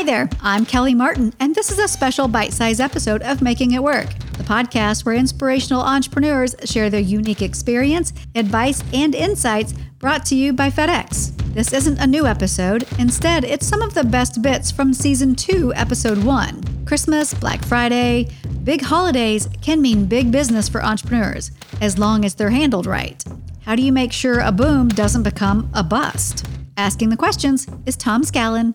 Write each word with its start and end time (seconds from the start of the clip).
Hi 0.00 0.04
there, 0.06 0.30
I'm 0.40 0.64
Kelly 0.64 0.94
Martin, 0.94 1.34
and 1.40 1.54
this 1.54 1.70
is 1.70 1.78
a 1.78 1.86
special 1.86 2.26
bite 2.26 2.54
sized 2.54 2.80
episode 2.80 3.20
of 3.20 3.42
Making 3.42 3.72
It 3.72 3.82
Work, 3.82 4.06
the 4.38 4.42
podcast 4.42 5.04
where 5.04 5.14
inspirational 5.14 5.82
entrepreneurs 5.82 6.56
share 6.64 6.88
their 6.88 7.02
unique 7.02 7.42
experience, 7.42 8.14
advice, 8.34 8.82
and 8.94 9.14
insights 9.14 9.74
brought 9.98 10.24
to 10.24 10.34
you 10.34 10.54
by 10.54 10.70
FedEx. 10.70 11.36
This 11.52 11.74
isn't 11.74 11.98
a 11.98 12.06
new 12.06 12.26
episode, 12.26 12.88
instead, 12.98 13.44
it's 13.44 13.66
some 13.66 13.82
of 13.82 13.92
the 13.92 14.02
best 14.02 14.40
bits 14.40 14.70
from 14.70 14.94
season 14.94 15.34
two, 15.34 15.70
episode 15.74 16.24
one. 16.24 16.62
Christmas, 16.86 17.34
Black 17.34 17.62
Friday, 17.62 18.30
big 18.64 18.80
holidays 18.80 19.50
can 19.60 19.82
mean 19.82 20.06
big 20.06 20.32
business 20.32 20.66
for 20.66 20.82
entrepreneurs, 20.82 21.50
as 21.82 21.98
long 21.98 22.24
as 22.24 22.34
they're 22.34 22.48
handled 22.48 22.86
right. 22.86 23.22
How 23.66 23.76
do 23.76 23.82
you 23.82 23.92
make 23.92 24.14
sure 24.14 24.40
a 24.40 24.50
boom 24.50 24.88
doesn't 24.88 25.24
become 25.24 25.70
a 25.74 25.84
bust? 25.84 26.46
Asking 26.78 27.10
the 27.10 27.18
questions 27.18 27.66
is 27.84 27.98
Tom 27.98 28.22
Scallon. 28.22 28.74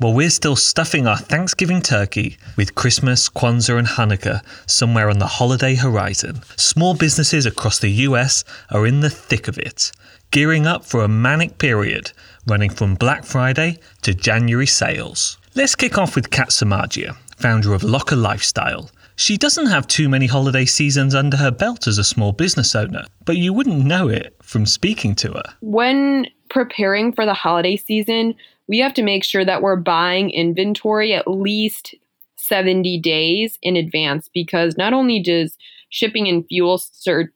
Well, 0.00 0.14
we're 0.14 0.30
still 0.30 0.54
stuffing 0.54 1.08
our 1.08 1.16
Thanksgiving 1.16 1.82
turkey 1.82 2.36
with 2.56 2.76
Christmas, 2.76 3.28
Kwanzaa, 3.28 3.80
and 3.80 3.88
Hanukkah 3.88 4.42
somewhere 4.64 5.10
on 5.10 5.18
the 5.18 5.26
holiday 5.26 5.74
horizon. 5.74 6.40
Small 6.56 6.94
businesses 6.94 7.46
across 7.46 7.80
the 7.80 7.90
US 8.06 8.44
are 8.70 8.86
in 8.86 9.00
the 9.00 9.10
thick 9.10 9.48
of 9.48 9.58
it, 9.58 9.90
gearing 10.30 10.68
up 10.68 10.84
for 10.84 11.02
a 11.02 11.08
manic 11.08 11.58
period 11.58 12.12
running 12.46 12.70
from 12.70 12.94
Black 12.94 13.24
Friday 13.24 13.80
to 14.02 14.14
January 14.14 14.66
sales. 14.66 15.36
Let's 15.56 15.74
kick 15.74 15.98
off 15.98 16.14
with 16.14 16.30
Kat 16.30 16.50
Samagia, 16.50 17.16
founder 17.36 17.74
of 17.74 17.82
Locker 17.82 18.14
Lifestyle. 18.14 18.92
She 19.16 19.36
doesn't 19.36 19.66
have 19.66 19.88
too 19.88 20.08
many 20.08 20.28
holiday 20.28 20.64
seasons 20.64 21.12
under 21.12 21.38
her 21.38 21.50
belt 21.50 21.88
as 21.88 21.98
a 21.98 22.04
small 22.04 22.30
business 22.30 22.76
owner, 22.76 23.04
but 23.24 23.36
you 23.36 23.52
wouldn't 23.52 23.84
know 23.84 24.06
it 24.06 24.36
from 24.44 24.64
speaking 24.64 25.16
to 25.16 25.32
her. 25.32 25.42
When 25.60 26.28
preparing 26.50 27.12
for 27.12 27.24
the 27.24 27.34
holiday 27.34 27.76
season, 27.76 28.34
we 28.68 28.78
have 28.78 28.94
to 28.94 29.02
make 29.02 29.24
sure 29.24 29.44
that 29.44 29.62
we're 29.62 29.76
buying 29.76 30.30
inventory 30.30 31.14
at 31.14 31.28
least 31.28 31.94
70 32.36 32.98
days 33.00 33.58
in 33.62 33.76
advance 33.76 34.30
because 34.32 34.76
not 34.76 34.92
only 34.92 35.20
does 35.20 35.56
shipping 35.90 36.28
and 36.28 36.46
fuel 36.46 36.80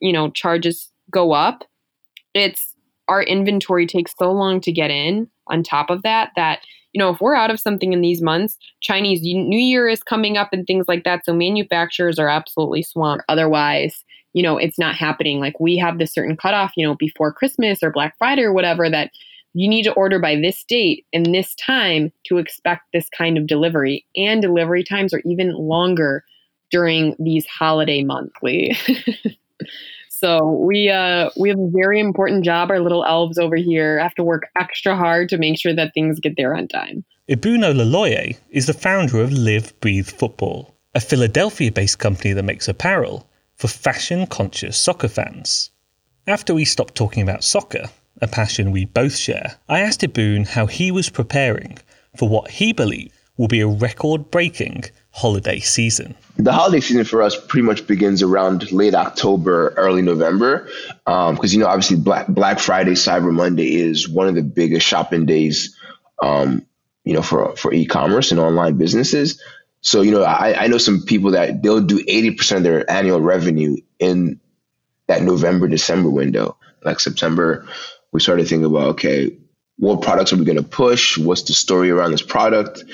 you 0.00 0.12
know 0.12 0.30
charges 0.30 0.90
go 1.10 1.32
up 1.32 1.64
it's 2.34 2.74
our 3.08 3.22
inventory 3.22 3.86
takes 3.86 4.14
so 4.18 4.30
long 4.30 4.60
to 4.60 4.72
get 4.72 4.90
in 4.90 5.28
on 5.48 5.62
top 5.62 5.90
of 5.90 6.02
that 6.02 6.30
that 6.36 6.60
you 6.92 6.98
know 6.98 7.10
if 7.10 7.20
we're 7.20 7.34
out 7.34 7.50
of 7.50 7.60
something 7.60 7.92
in 7.92 8.00
these 8.00 8.22
months 8.22 8.56
chinese 8.80 9.22
new 9.22 9.58
year 9.58 9.88
is 9.88 10.02
coming 10.02 10.36
up 10.36 10.50
and 10.52 10.66
things 10.66 10.86
like 10.88 11.04
that 11.04 11.24
so 11.24 11.34
manufacturers 11.34 12.18
are 12.18 12.28
absolutely 12.28 12.82
swamped 12.82 13.24
otherwise 13.28 14.04
you 14.32 14.42
know 14.42 14.56
it's 14.56 14.78
not 14.78 14.94
happening 14.94 15.40
like 15.40 15.58
we 15.60 15.76
have 15.76 15.98
this 15.98 16.12
certain 16.12 16.36
cutoff 16.36 16.72
you 16.76 16.86
know 16.86 16.94
before 16.94 17.32
christmas 17.32 17.82
or 17.82 17.90
black 17.90 18.16
friday 18.18 18.42
or 18.42 18.52
whatever 18.52 18.88
that 18.88 19.10
you 19.54 19.68
need 19.68 19.82
to 19.84 19.92
order 19.92 20.18
by 20.18 20.36
this 20.36 20.64
date 20.64 21.06
and 21.12 21.26
this 21.26 21.54
time 21.56 22.12
to 22.24 22.38
expect 22.38 22.84
this 22.92 23.08
kind 23.10 23.36
of 23.36 23.46
delivery. 23.46 24.06
And 24.16 24.40
delivery 24.40 24.84
times 24.84 25.12
are 25.12 25.22
even 25.24 25.52
longer 25.52 26.24
during 26.70 27.14
these 27.18 27.46
holiday 27.46 28.02
monthly. 28.02 28.76
so 30.08 30.52
we 30.52 30.88
uh, 30.88 31.30
we 31.36 31.50
have 31.50 31.58
a 31.58 31.70
very 31.70 32.00
important 32.00 32.44
job. 32.44 32.70
Our 32.70 32.80
little 32.80 33.04
elves 33.04 33.38
over 33.38 33.56
here 33.56 33.98
have 33.98 34.14
to 34.14 34.24
work 34.24 34.44
extra 34.58 34.96
hard 34.96 35.28
to 35.30 35.38
make 35.38 35.58
sure 35.58 35.74
that 35.74 35.92
things 35.92 36.18
get 36.18 36.36
there 36.36 36.54
on 36.54 36.68
time. 36.68 37.04
Ibun 37.28 37.60
Laloye 37.60 38.38
is 38.50 38.66
the 38.66 38.72
founder 38.72 39.20
of 39.20 39.32
Live 39.32 39.78
Breathe 39.80 40.08
Futbol, 40.08 40.72
a 40.94 41.00
Philadelphia-based 41.00 41.98
company 41.98 42.32
that 42.32 42.42
makes 42.42 42.68
apparel 42.68 43.28
for 43.62 43.68
fashion-conscious 43.68 44.76
soccer 44.76 45.06
fans. 45.06 45.70
After 46.26 46.52
we 46.52 46.64
stopped 46.64 46.96
talking 46.96 47.22
about 47.22 47.44
soccer, 47.44 47.84
a 48.20 48.26
passion 48.26 48.72
we 48.72 48.86
both 48.86 49.14
share, 49.14 49.54
I 49.68 49.78
asked 49.78 50.00
Ibun 50.00 50.48
how 50.48 50.66
he 50.66 50.90
was 50.90 51.08
preparing 51.08 51.78
for 52.16 52.28
what 52.28 52.50
he 52.50 52.72
believed 52.72 53.14
will 53.36 53.46
be 53.46 53.60
a 53.60 53.68
record 53.68 54.32
breaking 54.32 54.86
holiday 55.12 55.60
season. 55.60 56.16
The 56.38 56.50
holiday 56.50 56.80
season 56.80 57.04
for 57.04 57.22
us 57.22 57.36
pretty 57.46 57.64
much 57.64 57.86
begins 57.86 58.20
around 58.20 58.72
late 58.72 58.96
October, 58.96 59.72
early 59.76 60.02
November, 60.02 60.68
because 61.04 61.28
um, 61.28 61.38
you 61.44 61.58
know 61.60 61.68
obviously 61.68 61.98
Black 61.98 62.26
Black 62.26 62.58
Friday, 62.58 62.94
Cyber 62.94 63.32
Monday 63.32 63.76
is 63.76 64.08
one 64.08 64.26
of 64.26 64.34
the 64.34 64.42
biggest 64.42 64.84
shopping 64.84 65.24
days, 65.24 65.78
um, 66.20 66.66
you 67.04 67.14
know, 67.14 67.22
for 67.22 67.54
for 67.54 67.72
e-commerce 67.72 68.32
and 68.32 68.40
online 68.40 68.76
businesses. 68.76 69.40
So 69.82 70.00
you 70.00 70.10
know, 70.12 70.22
I, 70.22 70.64
I 70.64 70.66
know 70.68 70.78
some 70.78 71.02
people 71.02 71.32
that 71.32 71.62
they'll 71.62 71.80
do 71.80 72.02
eighty 72.08 72.30
percent 72.32 72.58
of 72.58 72.64
their 72.64 72.90
annual 72.90 73.20
revenue 73.20 73.76
in 73.98 74.40
that 75.08 75.22
November 75.22 75.68
December 75.68 76.08
window, 76.08 76.56
like 76.84 77.00
September 77.00 77.68
we 78.12 78.20
started 78.20 78.46
thinking 78.46 78.66
about 78.66 78.90
okay, 78.90 79.36
what 79.78 80.02
products 80.02 80.32
are 80.32 80.36
we 80.36 80.44
going 80.44 80.58
to 80.58 80.62
push? 80.62 81.18
What's 81.18 81.42
the 81.42 81.54
story 81.54 81.90
around 81.90 82.12
this 82.12 82.22
product? 82.22 82.84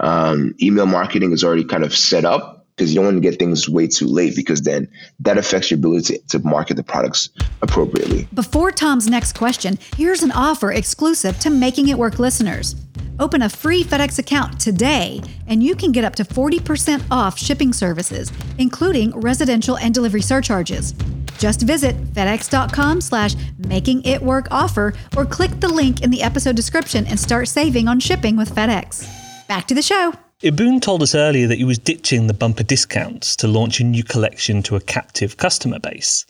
Um, 0.00 0.54
email 0.60 0.86
marketing 0.86 1.32
is 1.32 1.44
already 1.44 1.64
kind 1.64 1.84
of 1.84 1.94
set 1.94 2.24
up 2.24 2.66
because 2.74 2.92
you 2.92 2.96
don't 2.96 3.04
want 3.04 3.22
to 3.22 3.30
get 3.30 3.38
things 3.38 3.68
way 3.68 3.86
too 3.86 4.06
late 4.06 4.34
because 4.34 4.62
then 4.62 4.88
that 5.20 5.38
affects 5.38 5.70
your 5.70 5.78
ability 5.78 6.18
to, 6.18 6.38
to 6.38 6.38
market 6.40 6.74
the 6.74 6.82
products 6.82 7.28
appropriately. 7.60 8.26
Before 8.34 8.72
Tom's 8.72 9.06
next 9.06 9.36
question, 9.36 9.78
here's 9.96 10.22
an 10.22 10.32
offer 10.32 10.72
exclusive 10.72 11.38
to 11.40 11.50
Making 11.50 11.88
It 11.88 11.98
Work 11.98 12.18
listeners. 12.18 12.74
Open 13.22 13.42
a 13.42 13.48
free 13.48 13.84
FedEx 13.84 14.18
account 14.18 14.58
today, 14.58 15.20
and 15.46 15.62
you 15.62 15.76
can 15.76 15.92
get 15.92 16.02
up 16.02 16.16
to 16.16 16.24
40% 16.24 17.04
off 17.08 17.38
shipping 17.38 17.72
services, 17.72 18.32
including 18.58 19.12
residential 19.20 19.78
and 19.78 19.94
delivery 19.94 20.20
surcharges. 20.20 20.92
Just 21.38 21.62
visit 21.62 21.94
fedex.com 22.14 23.00
slash 23.00 23.36
making 23.58 24.02
it 24.02 24.20
work 24.20 24.48
offer 24.50 24.92
or 25.16 25.24
click 25.24 25.52
the 25.60 25.68
link 25.68 26.02
in 26.02 26.10
the 26.10 26.20
episode 26.20 26.56
description 26.56 27.06
and 27.06 27.18
start 27.18 27.46
saving 27.46 27.86
on 27.86 28.00
shipping 28.00 28.36
with 28.36 28.52
FedEx. 28.52 29.06
Back 29.46 29.68
to 29.68 29.74
the 29.76 29.82
show. 29.82 30.14
Ibun 30.42 30.82
told 30.82 31.00
us 31.00 31.14
earlier 31.14 31.46
that 31.46 31.58
he 31.58 31.64
was 31.64 31.78
ditching 31.78 32.26
the 32.26 32.34
bumper 32.34 32.64
discounts 32.64 33.36
to 33.36 33.46
launch 33.46 33.78
a 33.78 33.84
new 33.84 34.02
collection 34.02 34.64
to 34.64 34.74
a 34.74 34.80
captive 34.80 35.36
customer 35.36 35.78
base. 35.78 36.26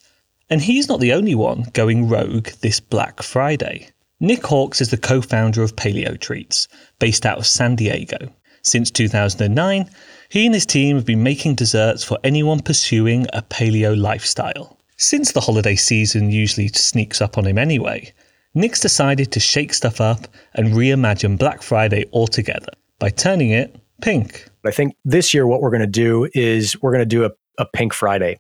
And 0.51 0.61
he's 0.61 0.91
not 0.91 1.01
the 1.01 1.15
only 1.15 1.35
one 1.35 1.69
going 1.73 2.11
rogue 2.11 2.49
this 2.61 2.81
Black 2.81 3.23
Friday. 3.23 3.89
Nick 4.23 4.47
Hawks 4.47 4.81
is 4.81 4.91
the 4.91 4.97
co 4.97 5.21
founder 5.21 5.65
of 5.65 5.75
Paleo 5.75 6.17
Treats, 6.17 6.69
based 7.01 7.27
out 7.27 7.39
of 7.39 7.47
San 7.47 7.75
Diego. 7.75 8.33
Since 8.63 8.93
2009, 8.93 9.91
he 10.29 10.47
and 10.47 10.55
his 10.55 10.65
team 10.65 10.95
have 10.95 11.05
been 11.05 11.25
making 11.25 11.57
desserts 11.57 12.05
for 12.05 12.21
anyone 12.23 12.61
pursuing 12.61 13.27
a 13.33 13.43
paleo 13.43 14.01
lifestyle. 14.01 14.79
Since 14.97 15.33
the 15.33 15.41
holiday 15.41 15.75
season 15.75 16.31
usually 16.31 16.69
sneaks 16.69 17.21
up 17.21 17.37
on 17.37 17.49
him 17.49 17.59
anyway, 17.59 18.13
Nick's 18.55 18.79
decided 18.79 19.33
to 19.33 19.41
shake 19.41 19.75
stuff 19.75 20.01
up 20.01 20.29
and 20.55 20.69
reimagine 20.69 21.37
Black 21.37 21.61
Friday 21.61 22.05
altogether 22.13 22.71
by 23.01 23.11
turning 23.11 23.51
it 23.51 23.75
pink. 24.03 24.49
I 24.65 24.71
think 24.71 24.95
this 25.05 25.35
year 25.35 25.49
what 25.49 25.61
we're 25.61 25.71
going 25.71 25.81
to 25.81 25.87
do 25.89 26.29
is 26.33 26.81
we're 26.81 26.93
going 26.93 27.01
to 27.01 27.07
do 27.07 27.25
a, 27.25 27.31
a 27.59 27.67
pink 27.67 27.93
Friday. 27.93 28.39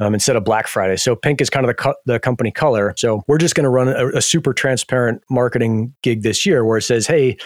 Um, 0.00 0.14
instead 0.14 0.34
of 0.34 0.44
Black 0.44 0.66
Friday. 0.66 0.96
So 0.96 1.14
pink 1.14 1.42
is 1.42 1.50
kind 1.50 1.66
of 1.66 1.68
the, 1.68 1.74
co- 1.74 1.94
the 2.06 2.18
company 2.18 2.50
color. 2.50 2.94
So 2.96 3.22
we're 3.28 3.36
just 3.36 3.54
going 3.54 3.64
to 3.64 3.70
run 3.70 3.88
a, 3.88 4.16
a 4.16 4.22
super 4.22 4.54
transparent 4.54 5.22
marketing 5.28 5.94
gig 6.00 6.22
this 6.22 6.46
year 6.46 6.64
where 6.64 6.78
it 6.78 6.82
says, 6.82 7.06
hey, 7.06 7.36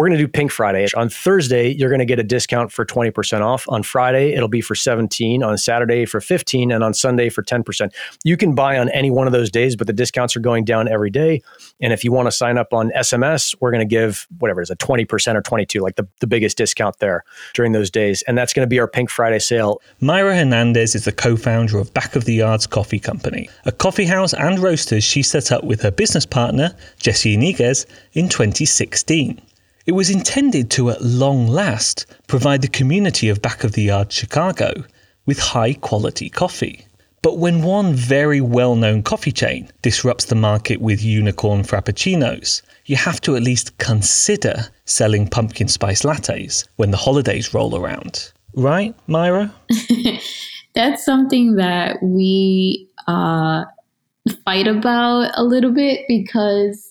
we're 0.00 0.08
going 0.08 0.16
to 0.18 0.24
do 0.24 0.28
Pink 0.28 0.50
Friday. 0.50 0.86
On 0.96 1.10
Thursday, 1.10 1.74
you're 1.74 1.90
going 1.90 1.98
to 1.98 2.06
get 2.06 2.18
a 2.18 2.22
discount 2.22 2.72
for 2.72 2.86
20% 2.86 3.42
off. 3.42 3.66
On 3.68 3.82
Friday, 3.82 4.32
it'll 4.32 4.48
be 4.48 4.62
for 4.62 4.74
17, 4.74 5.42
on 5.42 5.58
Saturday 5.58 6.06
for 6.06 6.22
15, 6.22 6.72
and 6.72 6.82
on 6.82 6.94
Sunday 6.94 7.28
for 7.28 7.42
10%. 7.42 7.92
You 8.24 8.38
can 8.38 8.54
buy 8.54 8.78
on 8.78 8.88
any 8.92 9.10
one 9.10 9.26
of 9.26 9.34
those 9.34 9.50
days, 9.50 9.76
but 9.76 9.86
the 9.86 9.92
discounts 9.92 10.34
are 10.34 10.40
going 10.40 10.64
down 10.64 10.88
every 10.88 11.10
day. 11.10 11.42
And 11.82 11.92
if 11.92 12.02
you 12.02 12.12
want 12.12 12.28
to 12.28 12.32
sign 12.32 12.56
up 12.56 12.72
on 12.72 12.90
SMS, 12.96 13.54
we're 13.60 13.72
going 13.72 13.86
to 13.86 13.94
give 13.94 14.26
whatever 14.38 14.62
is 14.62 14.70
a 14.70 14.76
20% 14.76 15.34
or 15.34 15.42
22, 15.42 15.80
like 15.80 15.96
the, 15.96 16.08
the 16.20 16.26
biggest 16.26 16.56
discount 16.56 16.98
there 17.00 17.22
during 17.52 17.72
those 17.72 17.90
days. 17.90 18.22
And 18.22 18.38
that's 18.38 18.54
going 18.54 18.64
to 18.64 18.70
be 18.70 18.80
our 18.80 18.88
Pink 18.88 19.10
Friday 19.10 19.38
sale. 19.38 19.82
Myra 20.00 20.34
Hernandez 20.34 20.94
is 20.94 21.04
the 21.04 21.12
co-founder 21.12 21.78
of 21.78 21.92
Back 21.92 22.16
of 22.16 22.24
the 22.24 22.32
Yards 22.32 22.66
Coffee 22.66 23.00
Company, 23.00 23.50
a 23.66 23.72
coffee 23.72 24.06
house 24.06 24.32
and 24.32 24.60
roasters 24.60 25.04
she 25.04 25.22
set 25.22 25.52
up 25.52 25.64
with 25.64 25.82
her 25.82 25.90
business 25.90 26.24
partner, 26.24 26.74
Jesse 27.00 27.36
Iniguez, 27.36 27.84
in 28.14 28.30
2016. 28.30 29.42
It 29.90 29.96
was 29.96 30.08
intended 30.08 30.70
to, 30.70 30.90
at 30.90 31.02
long 31.02 31.48
last, 31.48 32.06
provide 32.28 32.62
the 32.62 32.68
community 32.68 33.28
of 33.28 33.42
Back 33.42 33.64
of 33.64 33.72
the 33.72 33.82
Yard 33.82 34.12
Chicago 34.12 34.84
with 35.26 35.40
high 35.40 35.74
quality 35.74 36.30
coffee. 36.30 36.86
But 37.22 37.38
when 37.38 37.62
one 37.62 37.92
very 37.94 38.40
well 38.40 38.76
known 38.76 39.02
coffee 39.02 39.32
chain 39.32 39.68
disrupts 39.82 40.26
the 40.26 40.36
market 40.36 40.80
with 40.80 41.02
unicorn 41.02 41.64
frappuccinos, 41.64 42.62
you 42.84 42.94
have 42.94 43.20
to 43.22 43.34
at 43.34 43.42
least 43.42 43.78
consider 43.78 44.68
selling 44.84 45.26
pumpkin 45.26 45.66
spice 45.66 46.02
lattes 46.02 46.68
when 46.76 46.92
the 46.92 46.96
holidays 46.96 47.52
roll 47.52 47.74
around. 47.74 48.30
Right, 48.54 48.94
Myra? 49.08 49.52
That's 50.76 51.04
something 51.04 51.56
that 51.56 52.00
we 52.00 52.88
uh, 53.08 53.64
fight 54.44 54.68
about 54.68 55.32
a 55.34 55.42
little 55.42 55.72
bit 55.72 56.02
because 56.06 56.89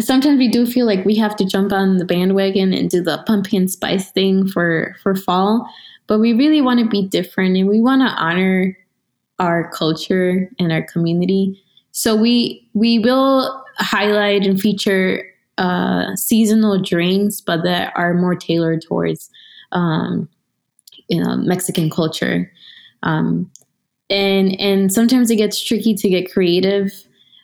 sometimes 0.00 0.38
we 0.38 0.48
do 0.48 0.66
feel 0.66 0.86
like 0.86 1.04
we 1.04 1.14
have 1.14 1.36
to 1.36 1.44
jump 1.44 1.72
on 1.72 1.98
the 1.98 2.04
bandwagon 2.04 2.72
and 2.72 2.90
do 2.90 3.02
the 3.02 3.22
pumpkin 3.26 3.68
spice 3.68 4.10
thing 4.10 4.46
for 4.46 4.96
for 5.02 5.14
fall 5.14 5.68
but 6.06 6.18
we 6.18 6.32
really 6.32 6.60
want 6.60 6.80
to 6.80 6.88
be 6.88 7.06
different 7.06 7.56
and 7.56 7.68
we 7.68 7.80
want 7.80 8.00
to 8.00 8.22
honor 8.22 8.76
our 9.38 9.70
culture 9.70 10.50
and 10.58 10.72
our 10.72 10.82
community 10.82 11.62
so 11.92 12.16
we 12.16 12.66
we 12.74 12.98
will 12.98 13.62
highlight 13.78 14.46
and 14.46 14.60
feature 14.60 15.24
uh, 15.58 16.16
seasonal 16.16 16.80
drinks, 16.80 17.40
but 17.40 17.62
that 17.62 17.92
are 17.94 18.14
more 18.14 18.34
tailored 18.34 18.82
towards 18.82 19.30
um, 19.72 20.28
you 21.08 21.22
know 21.22 21.36
Mexican 21.36 21.90
culture. 21.90 22.50
Um, 23.02 23.50
and 24.10 24.58
and 24.60 24.92
sometimes 24.92 25.30
it 25.30 25.36
gets 25.36 25.62
tricky 25.62 25.94
to 25.94 26.08
get 26.08 26.32
creative 26.32 26.92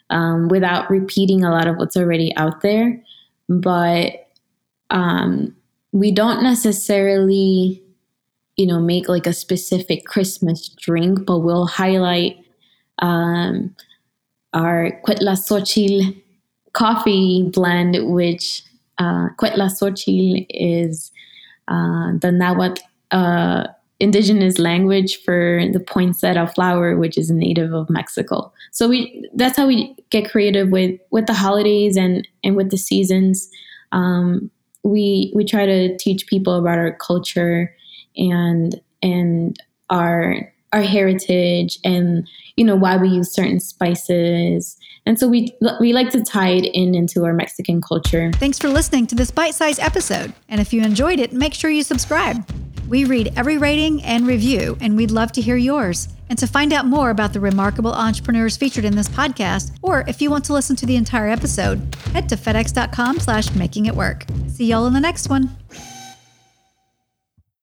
um, 0.09 0.47
without 0.47 0.89
repeating 0.89 1.43
a 1.43 1.51
lot 1.51 1.67
of 1.67 1.77
what's 1.77 1.97
already 1.97 2.35
out 2.35 2.61
there. 2.61 3.01
But 3.47 4.27
um, 4.89 5.55
we 5.91 6.11
don't 6.11 6.43
necessarily, 6.43 7.81
you 8.55 8.67
know, 8.67 8.79
make 8.79 9.07
like 9.09 9.27
a 9.27 9.33
specific 9.33 10.05
Christmas 10.05 10.69
drink, 10.69 11.25
but 11.25 11.39
we'll 11.39 11.67
highlight 11.67 12.37
um, 12.99 13.75
our 14.53 14.91
Cuetlaxochitl 15.05 16.21
coffee 16.73 17.49
blend, 17.51 17.97
which 18.11 18.63
uh, 18.97 19.29
Cuetlaxochitl 19.39 20.45
is 20.49 21.11
uh, 21.67 22.13
the 22.19 22.31
Nahuatl 22.31 22.81
uh, 23.11 23.67
indigenous 23.99 24.57
language 24.57 25.21
for 25.23 25.61
the 25.73 25.79
poinsettia 25.79 26.47
flower, 26.47 26.95
which 26.97 27.17
is 27.17 27.29
native 27.29 27.73
of 27.73 27.89
Mexico. 27.89 28.51
So 28.71 28.87
we 28.87 29.29
that's 29.33 29.57
how 29.57 29.67
we 29.67 29.95
get 30.09 30.29
creative 30.29 30.69
with 30.69 30.99
with 31.11 31.27
the 31.27 31.33
holidays 31.33 31.97
and 31.97 32.27
and 32.43 32.55
with 32.55 32.71
the 32.71 32.77
seasons. 32.77 33.49
Um, 33.91 34.49
we 34.83 35.31
we 35.35 35.43
try 35.43 35.65
to 35.65 35.97
teach 35.97 36.27
people 36.27 36.55
about 36.55 36.77
our 36.77 36.93
culture 36.93 37.75
and 38.15 38.79
and 39.01 39.61
our 39.89 40.51
our 40.71 40.81
heritage 40.81 41.79
and 41.83 42.27
you 42.55 42.63
know 42.63 42.75
why 42.75 42.95
we 42.95 43.09
use 43.09 43.33
certain 43.33 43.59
spices 43.59 44.77
and 45.05 45.19
so 45.19 45.27
we 45.27 45.51
we 45.79 45.93
like 45.93 46.11
to 46.11 46.23
tie 46.23 46.49
it 46.49 46.65
in 46.73 46.93
into 46.93 47.25
our 47.25 47.33
mexican 47.33 47.81
culture 47.81 48.31
thanks 48.35 48.59
for 48.59 48.69
listening 48.69 49.07
to 49.07 49.15
this 49.15 49.31
bite-sized 49.31 49.79
episode 49.79 50.31
and 50.47 50.61
if 50.61 50.71
you 50.71 50.83
enjoyed 50.83 51.19
it 51.19 51.33
make 51.33 51.55
sure 51.55 51.71
you 51.71 51.81
subscribe 51.81 52.45
we 52.89 53.05
read 53.05 53.31
every 53.35 53.57
rating 53.57 54.03
and 54.03 54.25
review 54.25 54.77
and 54.81 54.97
we'd 54.97 55.11
love 55.11 55.31
to 55.33 55.41
hear 55.41 55.55
yours. 55.55 56.09
And 56.29 56.37
to 56.39 56.47
find 56.47 56.73
out 56.73 56.85
more 56.85 57.09
about 57.09 57.33
the 57.33 57.39
remarkable 57.39 57.93
entrepreneurs 57.93 58.57
featured 58.57 58.85
in 58.85 58.95
this 58.95 59.07
podcast 59.07 59.71
or 59.81 60.03
if 60.07 60.21
you 60.21 60.29
want 60.29 60.45
to 60.45 60.53
listen 60.53 60.75
to 60.77 60.85
the 60.85 60.95
entire 60.95 61.29
episode 61.29 61.95
head 62.13 62.27
to 62.29 62.35
fedex.com 62.35 63.19
slash 63.19 63.53
making 63.55 63.85
it 63.85 63.95
work. 63.95 64.25
See 64.47 64.65
y'all 64.65 64.87
in 64.87 64.93
the 64.93 64.99
next 64.99 65.29
one 65.29 65.58